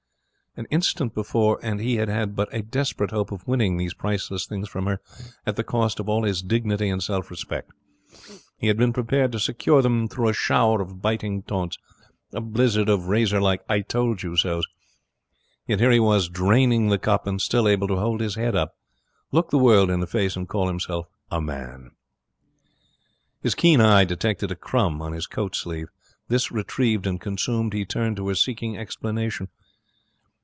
[0.57, 4.45] An instant before and he had had but a desperate hope of winning these priceless
[4.45, 4.99] things from her
[5.45, 7.71] at the cost of all his dignity and self respect.
[8.57, 11.77] He had been prepared to secure them through a shower of biting taunts,
[12.33, 14.65] a blizzard of razor like 'I told you so's'.
[15.67, 18.73] Yet here he was, draining the cup, and still able to hold his head up,
[19.31, 21.91] look the world in the face, and call himself a man.
[23.41, 25.87] His keen eye detected a crumb on his coat sleeve.
[26.27, 29.47] This retrieved and consumed, he turned to her, seeking explanation.